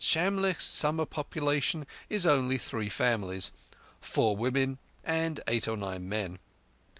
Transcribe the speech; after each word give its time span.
Shamlegh's 0.03 0.63
summer 0.63 1.05
population 1.05 1.85
is 2.09 2.25
only 2.25 2.57
three 2.57 2.89
families—four 2.89 4.35
women 4.35 4.79
and 5.03 5.39
eight 5.47 5.67
or 5.67 5.77
nine 5.77 6.09
men. 6.09 6.39